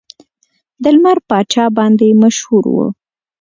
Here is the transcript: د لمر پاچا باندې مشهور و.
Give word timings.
د 0.83 0.85
لمر 0.95 1.17
پاچا 1.29 1.65
باندې 1.77 2.07
مشهور 2.23 2.63
و. 2.73 2.77